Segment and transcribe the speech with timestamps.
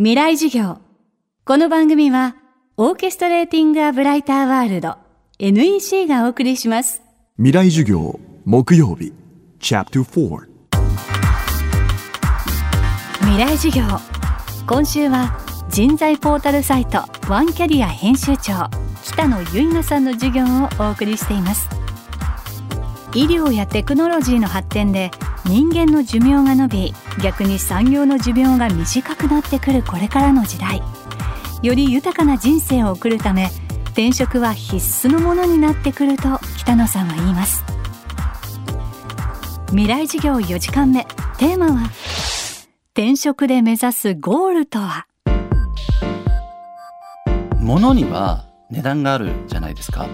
[0.00, 0.78] 未来授業。
[1.44, 2.36] この番組は、
[2.76, 4.94] オーケストレーティング・ア・ブライター・ワールド
[5.40, 7.02] NEC がお送りします。
[7.36, 9.12] 未来授業木曜日
[9.58, 10.46] Chapter 4
[13.22, 13.82] 未来授業。
[14.68, 15.36] 今週は、
[15.68, 18.70] 人材ポータルサイトワンキャリア編集長
[19.02, 21.77] 北野由奈さんの授業をお送りしています。
[23.14, 25.10] 医療やテクノロジーの発展で
[25.46, 30.82] 人間の寿命が伸び逆に産業の寿命が短くなってくるこれからの時代。
[31.62, 33.50] より豊かな人生を送るため
[33.86, 34.76] 転職は必
[35.08, 37.64] 須のものになってくると北野さんは言います。
[39.70, 41.04] 未来授業4時間目。
[41.38, 41.90] テーマは
[42.92, 45.06] 転職で目指すゴールとは？
[47.60, 50.06] 物には値段があるじゃないですか。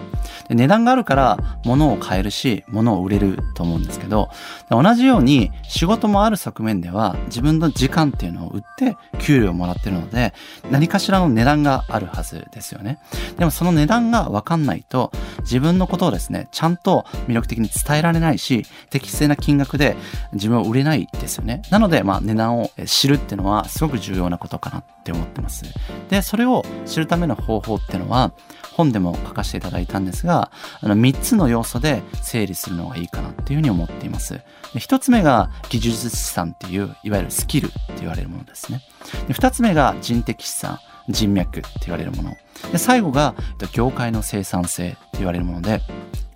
[0.47, 4.29] で値段があるから物を買えるし、物を売れると思うんですけど、
[4.69, 10.33] 同じように仕事もある側面では自分の時間っていうのを売って給料をもらってるので、
[10.71, 12.99] 何かしらの値段があるはずですよね。
[13.37, 19.95] でもその値段がわかんないと自分のことをですね、ちゃんと魅力的に伝えられないし、適正な金額で
[20.33, 21.61] 自分を売れないですよね。
[21.71, 25.65] なので、まあ値段を知るっていうのはすごく重要なことかなって思ってます。
[26.09, 28.31] で、それを知るための方法っていうのは、
[28.75, 34.33] 本でも書かせていただいたんですが、あの3つの要素で整理するのがいいかなっていうふうに思っています。
[34.33, 34.41] で
[34.75, 38.81] 1つ目が技術資産っていう、いわゆるスキルって言われるものですね。
[39.27, 42.37] で2つ目が人的資産、人脈って言われるもの。
[42.71, 43.35] で最後が
[43.73, 45.81] 業界の生産性って言われるもので、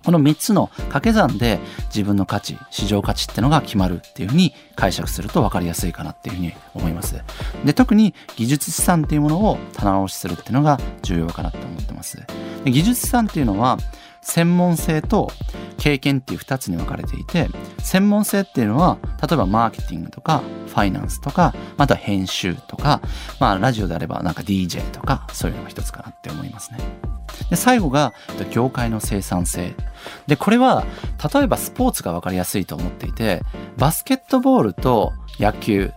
[0.04, 7.22] この3つの掛け算で自分の価値、市場価値ってのが決まるっていうふうに解釈すると分かりやすいかなっていうふうに思います。
[7.64, 12.18] で、特に技術資産っていうものを棚卸しするっていうのが重要かなと思ってます。
[12.64, 13.78] 技術資産っていうのは
[14.22, 15.30] 専門性と
[15.78, 23.00] 経験っていう2つに分かれていて専門性っていうのは例えばマーケティングとかファイナンスとかまた編集とか
[23.40, 26.78] まあラジオであればなんか DJ とかそういうのが一つかなって思いますね。
[27.48, 28.12] で最後が
[28.50, 29.74] 業界の生産性
[30.26, 30.84] でこれは
[31.32, 33.42] 例えばスポーツが分かりやすいと思っていて
[33.76, 35.92] バスケットボールと野球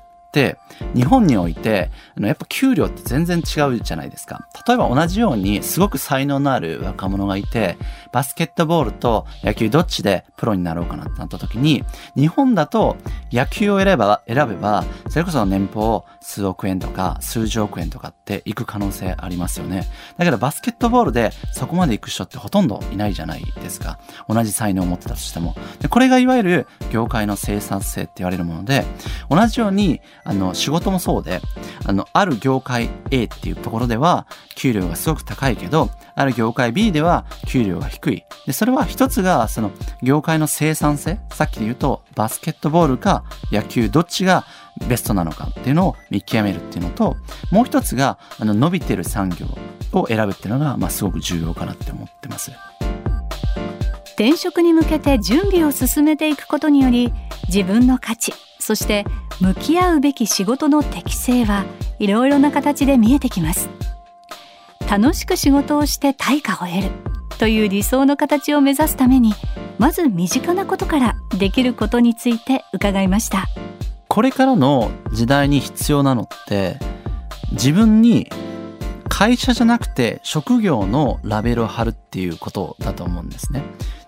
[0.96, 4.48] 日本においてあのやっぱ給料って全然違うじゃないですか。
[4.68, 7.78] 例えば同じようにすごく才能のある若者がいて
[8.12, 11.84] バスケットボールと野球どっちでプロになろうかなってなった時に
[12.16, 12.98] 日本だと
[13.32, 19.86] 野球を選べば選べばそれこそ年俸数億円とか数十億円とかって行く可能性ありますよね。
[20.18, 24.00] だけどバスケットボールでそこまで行く人ってほとんどいないじゃないですか。
[24.28, 25.56] 同じ才能を持ってたとしても。
[25.80, 28.86] でこれがいわゆる業界の生産性って言われるもので
[29.30, 31.42] 同じようにあの仕事もそうで
[31.86, 44.46] あのある業界 A っていうところでは給料がすごく高いけどある業界 B では給料が低いでそれは一つがその業界の生産性さっきで言うとバスケットボールか野球どっちが
[44.88, 47.16] ベストなのかっていうのを見極めるっていうのと
[47.52, 49.48] もう一つがあの伸びてる産業
[50.00, 52.52] を選ぶっていうのが、まあ、すごく重要かなって思ってます。
[54.16, 57.12] 転職に向けて準備を進めていくことにより
[57.48, 58.32] 自分の価値
[58.64, 59.06] そして
[59.42, 61.66] 向き合うべき仕事の適性は
[62.00, 63.70] いろいろな形で見えてきます
[64.90, 66.92] 楽しく仕事をして対価を得る
[67.40, 69.34] という理想の形を目指すために
[69.80, 73.48] まず身近なことからできることについて伺いました
[74.08, 76.78] これからの時代に必要なのって
[77.52, 78.30] 自分に
[79.10, 83.64] 会社じゃなくて職業のラベルを貼るっていうことだと思うんですね。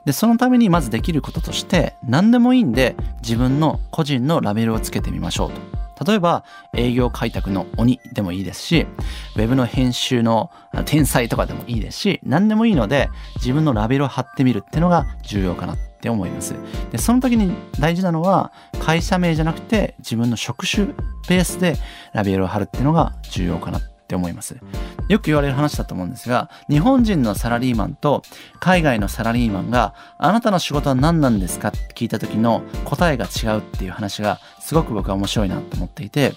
[0.05, 5.75] で、そのためにまずできることとして何でもいいんで自分の個人のラベルをつけてみましょうと。
[6.05, 6.43] 例えば
[6.73, 8.85] 営業開拓の鬼でもいいですし、
[9.35, 10.51] ウェブの編集の
[10.85, 16.53] 天才とかでもいいですし、何でもいいので自分のラベルを貼ってみるっていうのが重要かなって思います。
[16.91, 20.87] で、その時に大事なのは会社名じゃなくて自分の職種
[21.29, 21.77] ベースで
[22.13, 24.57] ラベルを貼るっていうのが重要かなって思います。
[25.07, 28.23] よく言われる話だと思うんですが、日本人のサラリーマンと
[28.59, 36.33] 海外のサラリーマンがあなたの仕事は何なんですかって聞いた時の答えが違うっていう話がすごく僕は面白いなと思っていて、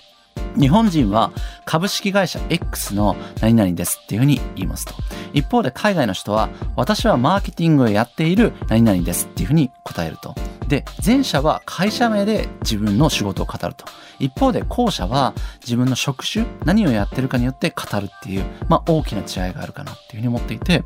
[0.58, 1.32] 日本人は
[1.64, 4.94] 株式会社 X の何々ですっていうふうに言いますと。
[5.32, 10.34] 一方で海外の人は私はマーケティングをやっている何々ですっていうふうに答えると。
[10.68, 13.86] で、前者は会社名で自分の仕事を語ると。
[14.18, 15.32] 一方で後者は
[15.62, 20.82] 自分の職種、何をやってるかによって語るっていう、まあ大きな違いがあるかなっていうふうに思っていて、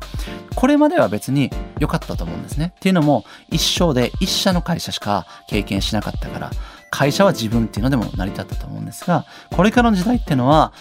[0.55, 2.73] これまでは別に良かったと思うんですね。
[2.77, 6.51] っていうのも一生で一社の会社しか経験しなかったから、
[6.93, 10.73] 会社は自分っていうのでも成り立ったと思うんですが、これからの時代っていうのは、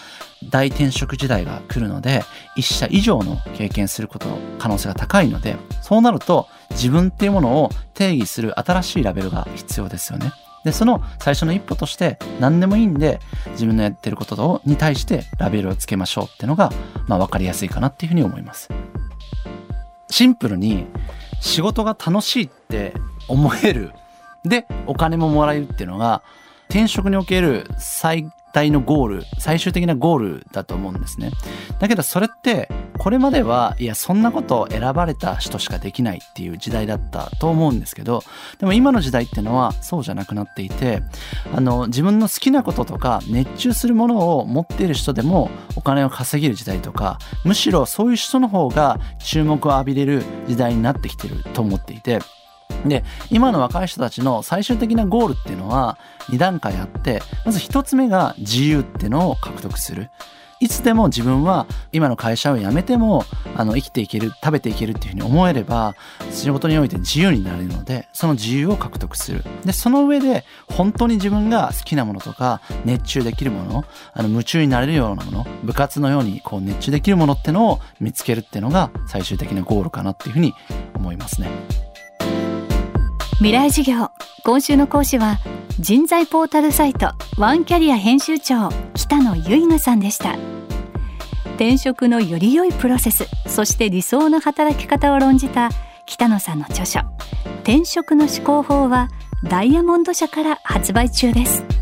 [0.50, 2.22] 大転職時代が来るので、
[2.54, 4.26] 一社以上の経験すること
[4.58, 10.32] 可能性が高いので、そうなると自分っていうものを定義する新しいラベルが必要ですよね。
[10.64, 13.18] で、その最初の一歩として何でもいいんで
[13.52, 16.70] 自分のやってることに対してラベルをつけましょうっていうのが、
[17.08, 18.68] まあ分かりやすいかなっていうふうに思います。
[20.10, 20.84] シンプルに
[21.40, 22.92] 仕事が楽しいって
[23.28, 23.92] 思える。
[24.44, 26.22] で、お金ももらえるっていうのが
[26.68, 31.30] 転職における最大のゴール、最終的なゴールだと思うんですね。
[31.78, 32.68] だけどそれって、
[32.98, 38.22] これまでは、いや、そんなことを選ばれた人しかできないっていう時代だったと思うんですけど、
[38.58, 41.02] でも今の時代っていうのはそうじゃなくなっていて、
[41.54, 52.20] あの、自分の好きなこととか熱中するものを持っている人でもお金を稼げる時代とか、むしろそういう人の方が注目を浴びれる時代になってきてると思っていて、
[52.84, 55.98] で、今の若い人たちの最終的なゴールっていうのは
[56.28, 60.10] 2段階あって、まず1つ目が自由っていうのを獲得する。
[60.62, 63.24] いつでも自分は今の会社を辞めても
[63.56, 65.96] あの生きていける食べていけるっていうふうに思えれば
[66.30, 80.54] 仕事において自由になれるのでその自由を獲得するでその上で本当に自分が好きなものとか熱中できるものあの夢中になれるようなもの部活のようにこう熱中できるものってのを見つけるっていうのが最終的なゴールかなっていうふうに
[80.94, 81.91] 思いますね。
[83.42, 84.12] 未来授業。
[84.44, 85.40] 今週の講師は
[85.80, 90.38] 人材ポータルサイトワンキャリア編集長北野由奈さんでした。
[91.56, 95.70] 転職のより良いプロセスそして理想の働き方を論じた
[96.06, 97.00] 北野さんの著書。
[97.64, 99.08] 転職の思考法は
[99.42, 101.81] ダイヤモンド社から発売中です。